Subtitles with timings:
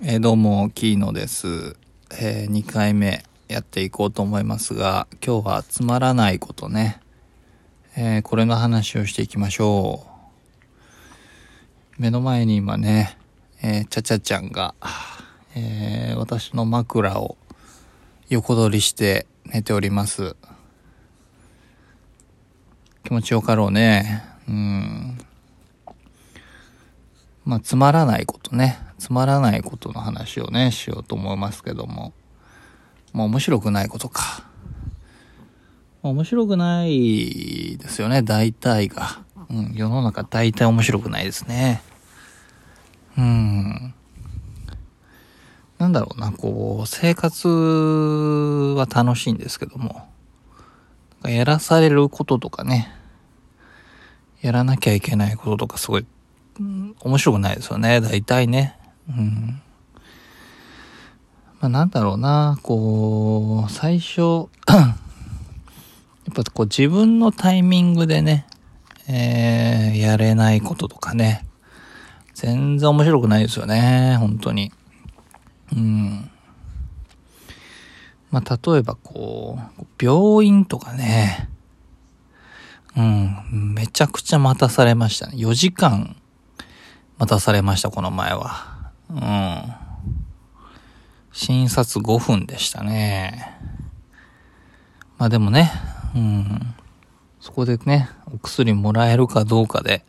[0.00, 1.74] えーどうも、キーノです。
[2.12, 7.00] え2回目やっていこうと思いますが、今日はつまらないことね。
[7.96, 10.06] えーこれの話をしていきましょ
[11.98, 12.00] う。
[12.00, 13.18] 目の前に今ね、
[13.60, 14.76] えーちゃちゃちゃんが、
[15.56, 17.36] え私の枕を
[18.28, 20.36] 横取りして寝ております。
[23.02, 24.22] 気持ちよかろうね。
[24.48, 25.18] うん。
[27.48, 28.78] まあ、つまらないことね。
[28.98, 32.12] つまらないことの話をね、しようと思いますけども。
[33.14, 34.44] まあ、面白くないことか。
[36.02, 39.22] まあ面白くないですよね、大体が。
[39.48, 41.80] うん、世の中大体面白くないですね。
[43.16, 43.94] うん。
[45.78, 50.06] なんだろうな、こう、生活は楽しいんですけども。
[51.24, 52.92] やらされることとかね。
[54.42, 56.04] やらなきゃいけないこととかすごい
[56.60, 58.76] 面白くないですよね、大体ね。
[59.08, 59.62] うん。
[61.60, 64.20] まあなんだろうな、こう、最初、
[64.68, 64.94] や
[66.30, 68.46] っぱこう自分のタイミングでね、
[69.08, 71.46] えー、やれないこととかね、
[72.34, 74.72] 全然面白くないですよね、本当に。
[75.72, 76.30] うん。
[78.30, 81.48] まあ例えばこう、病院とかね、
[82.96, 85.36] うん、めちゃくちゃ待たされましたね。
[85.36, 86.16] 4時間
[87.18, 88.92] 待たされました、この前は。
[89.10, 89.74] うん。
[91.32, 93.58] 診察5分でしたね。
[95.18, 95.72] まあでもね、
[96.14, 96.74] うん。
[97.40, 100.04] そこでね、お薬もらえるかどうかで、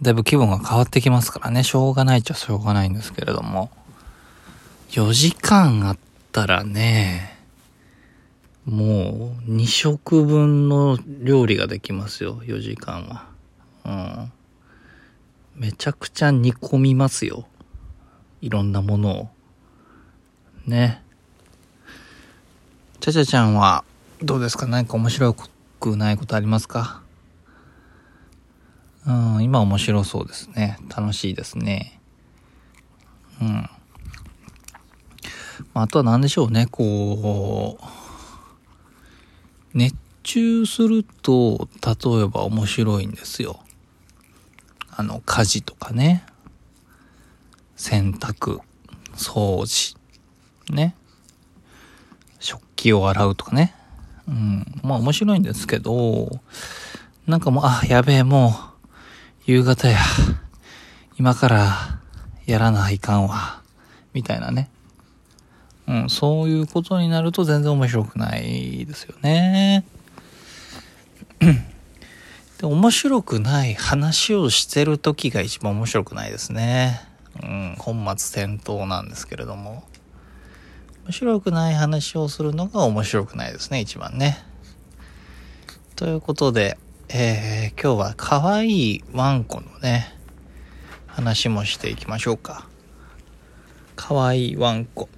[0.00, 3.70] だいぶ気分が変わってきますからね、しょうがないっちゃしょうがないんですけれども。
[4.90, 5.98] 4時間あっ
[6.30, 7.36] たらね、
[8.64, 13.24] もう2食分の料理ができますよ、4時間は。
[13.84, 14.32] うん。
[15.56, 17.46] めちゃくちゃ煮込みますよ。
[18.40, 19.28] いろんなものを。
[20.66, 21.02] ね。
[23.00, 23.84] ちゃちゃちゃんは、
[24.22, 24.66] どうですか？
[24.66, 25.34] 何か面白
[25.80, 27.02] くないことありますか？
[29.06, 30.78] うん、今面白そうですね。
[30.88, 32.00] 楽しいですね。
[33.40, 33.48] うん。
[35.72, 37.84] まああとは何でしょうね、こう、
[39.74, 43.60] 熱中すると、例えば面白いんですよ。
[44.96, 46.24] あの、家事とかね。
[47.76, 48.60] 洗濯、
[49.14, 49.96] 掃除、
[50.72, 50.94] ね。
[52.38, 53.74] 食器を洗うとかね。
[54.28, 54.80] うん。
[54.84, 56.40] まあ面白いんですけど、
[57.26, 58.56] なんかもう、あ、やべえ、も
[59.46, 59.98] う、夕方や。
[61.18, 62.00] 今から、
[62.46, 63.62] やらないかんわ。
[64.12, 64.70] みたいなね。
[65.88, 69.84] うん、そういうことになると全然面白くないですよね。
[72.64, 76.98] で面白くない話をしてる時が一番面白くないですね。
[77.42, 79.84] うん、本末転倒なんですけれども。
[81.04, 84.38] 面白くない話をするのが面白くないですね、一番ね。
[85.94, 86.78] ということで、
[87.10, 90.14] えー、今日は可愛いワンコのね、
[91.06, 92.66] 話もしていきましょうか。
[93.94, 95.10] 可愛いワンコ。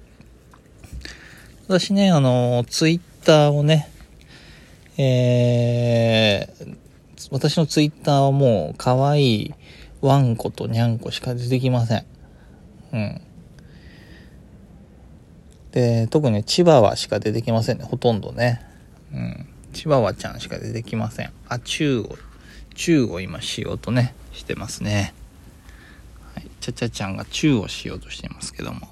[1.69, 3.89] 私ね、あの、ツイッターをね、
[4.97, 6.86] えー、
[7.31, 9.53] 私のツイッターはもう可愛い
[10.01, 12.05] ワンコとニャンコしか出てきません。
[12.93, 13.21] うん。
[15.71, 18.61] で、特にチワワしか出てきませんね、ほとんどね。
[19.13, 19.47] うん。
[19.73, 21.31] チワワちゃんしか出てきません。
[21.49, 22.17] あ、チューを、
[22.75, 25.13] チューを今しようとね、してますね。
[26.35, 26.49] はい。
[26.61, 28.87] ちゃちゃちゃんがチューをしようとしていますけども。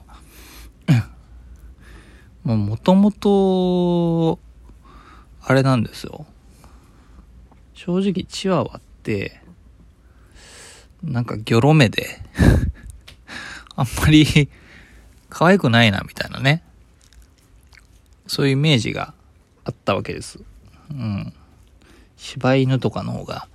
[2.44, 4.40] もうもともと、
[5.42, 6.26] あれなんですよ。
[7.86, 9.40] 正直チワワって、
[11.04, 12.20] なんかギョロ目で、
[13.78, 14.50] あんまり
[15.30, 16.64] 可愛くないなみたいなね。
[18.26, 19.14] そういうイメージが
[19.66, 20.40] あったわけです。
[20.90, 21.32] うん。
[22.18, 23.48] 柴犬とかの方が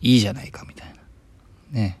[0.00, 0.94] いいじゃないかみたいな。
[1.70, 2.00] ね。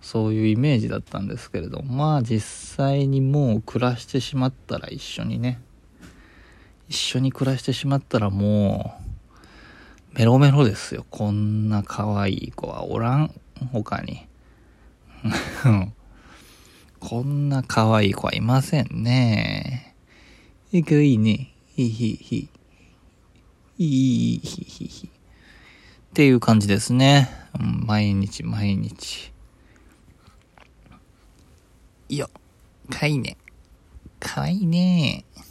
[0.00, 5.62] そういうイメージだったんですけれどまあ実際にもう暮らしてしまったら一緒にね
[6.90, 9.03] 一緒に暮らしてしまったらもう
[10.14, 11.04] メロメロですよ。
[11.10, 13.34] こんな可愛い子はおらん。
[13.72, 14.26] 他に。
[17.00, 19.96] こんな可愛い子はいませんね。
[20.72, 22.14] えかいいねひひ。
[22.14, 22.48] ひ
[23.76, 25.08] いいひひひ。
[25.08, 25.10] っ
[26.12, 27.28] ていう感じですね、
[27.58, 29.32] 毎日毎日。
[32.08, 32.30] いや、
[32.88, 33.36] かいね。
[34.20, 35.24] かいね。
[35.36, 35.44] っ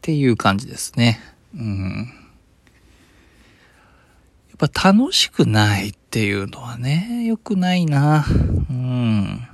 [0.00, 1.20] ていう感じですね。
[1.56, 2.23] うん。
[4.60, 8.24] やっぱ楽しくないっていうのはね、良くないな。
[8.70, 9.48] うん。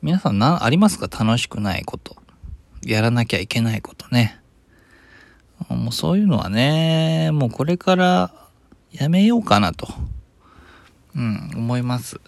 [0.00, 1.08] 皆さんな、ありますか？
[1.08, 2.16] 楽しくないこと。
[2.86, 4.40] やらなきゃいけないことね。
[5.68, 8.34] もうそういうのはね、もうこれから
[8.92, 9.88] やめようかなと。
[11.14, 12.20] うん、思います。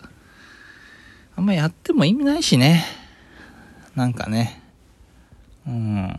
[1.35, 2.85] あんまやっても意味ないしね。
[3.95, 4.63] なんかね。
[5.67, 5.97] うん。
[5.97, 6.19] やっ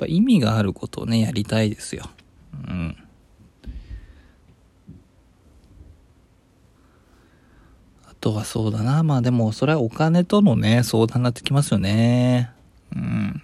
[0.00, 2.10] ぱ意味があることをね、やりたいですよ。
[2.66, 2.96] うん。
[8.08, 9.02] あとはそうだな。
[9.02, 12.50] まあでも、それはお金とのね、相談になってきますよね。
[12.94, 13.42] うん。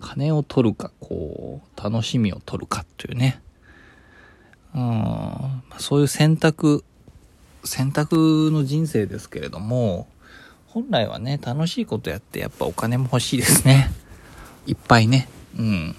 [0.00, 3.42] 金を取るか、こう、楽しみを取るかっていうね。
[4.74, 5.62] うん。
[5.78, 6.84] そういう選択、
[7.64, 10.06] 選択の人生ですけれども、
[10.66, 13.90] 本来はね、楽しいことやってやっぱお金も欲しいですね。
[14.66, 15.28] いっぱいね。
[15.58, 15.96] うん。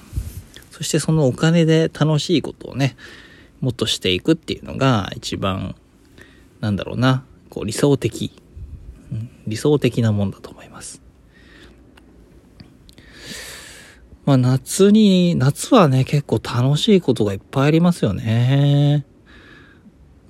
[0.79, 2.95] そしてそのお金で楽しいことをね、
[3.59, 5.75] もっとしていくっていうのが一番、
[6.61, 8.31] なんだろうな、こう理想的、
[9.11, 11.01] うん、理想的なもんだと思います。
[14.23, 19.05] まあ夏に、夏はね、結構楽しいことがいっぱいありますよね。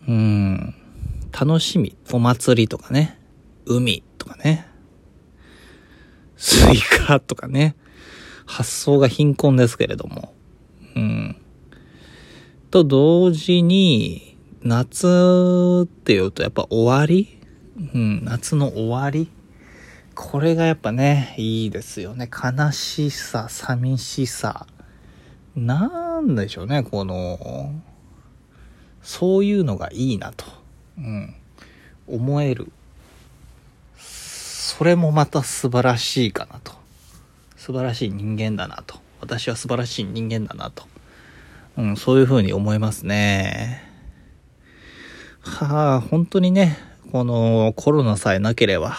[0.08, 0.74] うん。
[1.32, 1.96] 楽しみ。
[2.12, 3.20] お祭りとかね。
[3.66, 4.66] 海とかね。
[6.38, 7.76] スイカとかね。
[8.48, 10.34] 発想が貧困ですけれども。
[11.00, 11.36] うん。
[12.72, 17.40] と同時に、夏っていうとやっぱ終わり？
[17.94, 19.32] うん、夏の終わり？
[20.14, 22.30] これがやっぱね、いいですよね。
[22.30, 24.68] 悲しさ、寂しさ。
[25.56, 27.74] なんでしょうね、この、
[29.02, 30.46] そういうのがいいなと。
[30.98, 31.36] うん。
[32.08, 32.72] 思える。
[33.98, 36.74] それもまた素晴らしいかなと。
[37.56, 39.00] 素晴らしい人間だなと。
[39.22, 40.86] 私は素晴らしい人間だなと。
[41.78, 43.84] うん、そういうふうに思いますね。
[45.42, 46.78] はあ、本当にね、
[47.12, 48.98] このコロナさえなければ、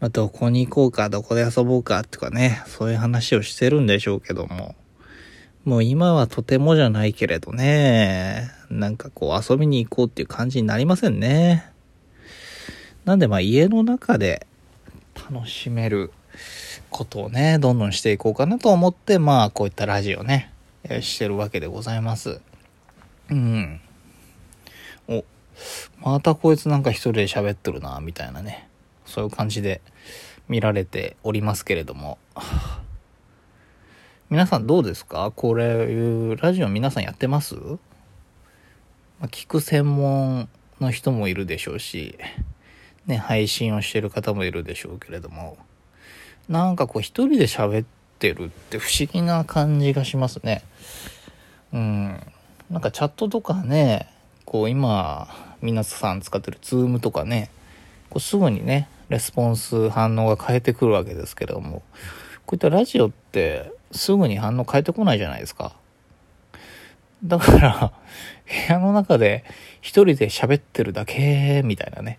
[0.00, 4.74] まあ、どこに行こうか、どこで遊ぼうかとかね、そういう話をしてるんでしょうけども、
[5.64, 11.72] もう今はとてもじゃないけれどね、なんかこう遊びに行こうっていう感じになりませんね。
[13.06, 14.46] なんでまあ家の中で
[15.30, 16.10] 楽しめる
[16.90, 20.52] ことをね、どんどんしていこうかなと思って、まあこういったラジオね、
[21.00, 22.40] してるわけでございます。
[23.30, 23.80] うん。
[25.08, 25.24] お、
[26.00, 28.68] またこいつなんか一人で喋っとるな、みたいなね。
[29.06, 29.80] そういう感じで
[30.48, 32.18] 見られておりますけれども。
[34.30, 35.32] 皆さんどうですか？
[35.36, 37.54] これいうラジオ皆さんやってます、
[39.20, 40.48] 聞く専門
[40.80, 42.18] の人もいるでしょうし、
[43.06, 45.58] ね、配信をしてる方もいるでしょうけれども、
[46.48, 47.86] なんかこう一人で喋っ
[48.18, 50.62] てるって不思議な感じがしますね。
[51.72, 52.20] うん。
[52.70, 54.08] なんかチャットとかね、
[54.44, 55.28] こう今、
[55.62, 57.50] 皆さん使ってる Zoom とかね、
[58.10, 61.82] こうすぐにね、レスポンス反応が変えてくるわけですけども、
[62.46, 65.72] こういったラジオってすぐに反応変えてこないじゃないですか。
[67.24, 67.92] だから、
[68.68, 69.44] 部屋の中で
[69.80, 72.18] 一人で喋ってるだけ、みたいなね。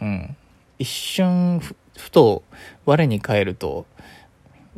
[0.00, 0.36] うん。
[0.78, 1.60] 一瞬
[1.98, 2.42] ふ、と
[2.86, 3.84] 我に返ると、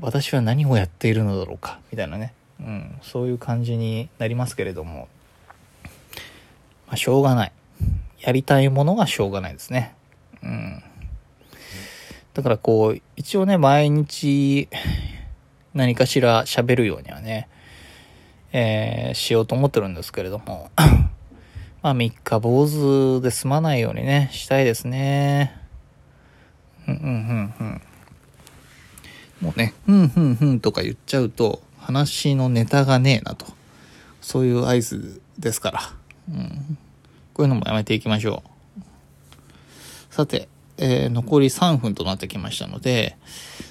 [0.01, 2.33] 私は何をやっているのだろうか、みたいなね。
[2.59, 2.99] うん。
[3.03, 5.09] そういう感じになりますけれども。
[6.87, 7.53] まあ、しょうがない。
[8.21, 9.95] やりたいものがしょうがないですね。
[10.43, 10.83] うん。
[12.35, 14.69] だからこう、一応ね、毎日
[15.75, 17.49] 何かしら喋るようにはね、
[18.53, 20.71] えー、しようと思ってるんですけれども、
[21.83, 25.60] まあ三日坊主で済まないようにね、したいですね。
[26.97, 27.80] うんうんうん。
[29.40, 33.47] もうね、うんうんうんとか言っちゃうと、話のネタがねえなと。
[34.20, 35.80] そういう合図ですから。
[36.30, 36.78] うん。
[37.32, 38.50] こういうのもやめていきましょう。
[40.11, 43.16] さて、えー、残り3分となってきましたので、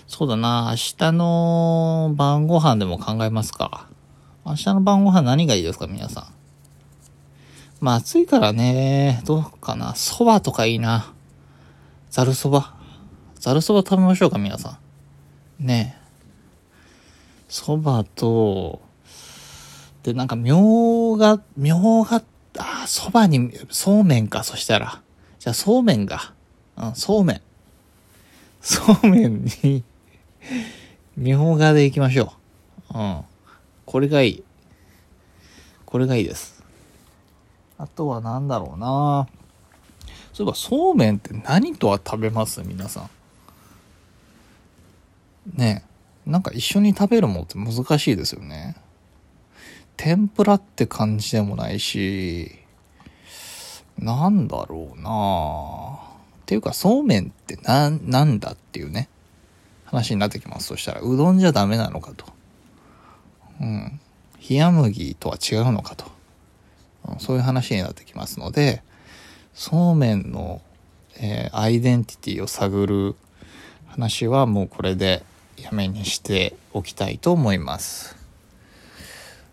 [0.07, 3.87] そうだな、明日の晩ご飯でも考えますか。
[4.45, 6.25] 明日の晩ご飯何がいいですか、皆さん。
[7.79, 9.93] まあ暑いからね、どうかな。
[9.93, 11.13] 蕎麦とかいいな。
[12.09, 12.78] ざる蕎麦。
[13.39, 14.77] ざる蕎麦食べましょうか、皆さ
[15.61, 15.65] ん。
[15.65, 15.99] ねえ。
[17.49, 18.81] 蕎麦と、
[20.03, 22.21] で、なんか、みょうが、みょうが
[22.57, 25.01] あ、そばに、そうめんか、そしたら。
[25.39, 26.33] じゃあ、そうめんが。
[26.77, 27.41] うん、そうめん。
[28.61, 29.83] そうめんに
[31.15, 32.33] みょうがでいきましょ
[32.93, 32.97] う。
[32.97, 33.21] うん。
[33.85, 34.43] これがいい。
[35.85, 36.61] これがいいです。
[37.77, 39.27] あとは何だろうな
[40.33, 42.61] そういえば、そうめんって何とは食べます？
[42.61, 43.09] 皆さん。
[45.53, 45.83] ね。
[46.25, 48.75] なんか一緒に食べるもんって難しいですよね。
[49.97, 52.51] 天ぷらって感じでもないし、
[53.97, 55.99] なんだろうな
[56.41, 59.09] っていうか、そうめんってな、なんだっていうね、
[59.85, 60.67] 話になってきます。
[60.67, 62.25] そしたら、うどんじゃダメなのかと。
[63.59, 63.99] うん。
[64.49, 66.05] 冷麦とは違うのかと。
[67.07, 68.83] うん、そういう話になってきますので、
[69.53, 70.61] そうめんの、
[71.17, 73.15] えー、アイデンティティを探る
[73.87, 75.23] 話はもうこれで
[75.61, 78.15] やめにしておきたいと思います。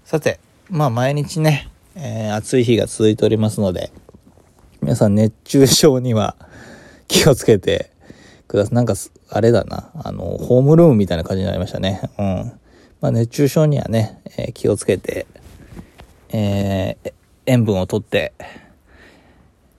[0.05, 0.39] さて、
[0.71, 3.91] まあ毎日ね、えー、暑い日が続いておりますので、
[4.83, 6.37] 皆さん熱中症には
[7.09, 7.91] 気をつけて
[8.47, 8.75] ください。
[8.75, 8.95] なんか、
[9.31, 12.01] あれだな、あの、ホームルームみたいな感じになりましたね。
[12.19, 12.53] うん。
[13.01, 15.27] まあ熱中症にはね、えー、気をつけて、
[16.31, 17.13] えー、
[17.47, 18.33] 塩分をとって、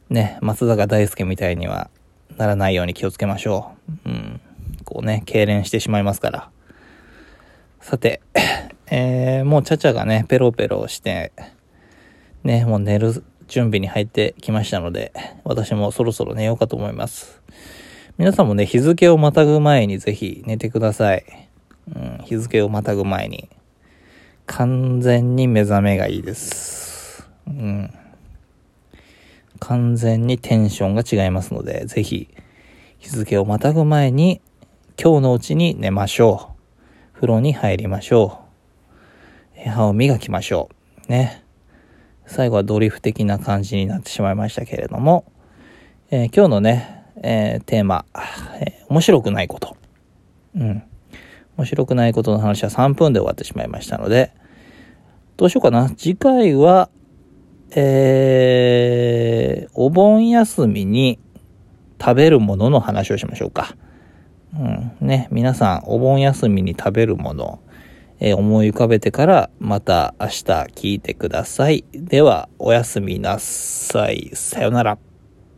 [0.10, 1.90] ね、松坂大輔みたいには
[2.38, 3.72] ならないように気をつけましょ
[4.06, 4.10] う。
[4.10, 4.42] うん。
[4.88, 6.50] こうね、痙攣してしまいますから。
[7.82, 8.22] さて、
[8.90, 11.34] えー、もうちゃちゃがね、ペロペロして、
[12.46, 15.12] ね、もう寝る準備に入ってきましたので、
[15.44, 17.42] 私もそろそろ寝ようかと思います。
[18.18, 21.26] 皆さんもね、日付をまたぐ前にぜひ寝てください。
[21.94, 23.50] うん、日付をまたぐ前に。
[24.46, 27.28] 完全に目覚めがいいです。
[27.46, 27.94] うん。
[29.60, 32.30] 完全にテンションが違いますので、ぜひ、
[33.00, 34.42] 日付をまたぐ前に、
[35.00, 36.56] 今日のうちに寝ましょ
[37.14, 37.14] う。
[37.14, 38.40] 風呂に入りましょ
[39.56, 39.70] う。
[39.70, 40.70] 歯を磨きましょ
[41.08, 41.12] う。
[41.12, 41.46] ね。
[42.26, 45.32] 最後はドリフ的な感じになってしまいましたけれども、
[46.10, 48.06] えー、今日のね、えー、テーマ、
[48.60, 49.78] えー、面白くないこと。
[50.56, 50.84] うん。
[51.58, 54.34] 面白くないことの話は3分で終わってしまいましたので、
[55.38, 55.92] どうしようかな。
[55.92, 56.90] 次回は、
[57.76, 61.20] えー、お盆休みに
[62.02, 63.78] 食べるものの話をしましょうか。
[64.54, 64.92] うん。
[65.02, 67.60] ね、皆さん、お盆休みに食べるもの、
[68.20, 71.84] えー、思い浮かべてからまた明日聞いてください。
[71.94, 74.32] では、おやすみなさい。
[74.34, 75.07] さよなら。